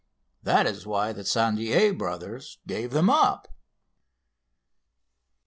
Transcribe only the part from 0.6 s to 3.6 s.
is why the Tissandier brothers gave them up."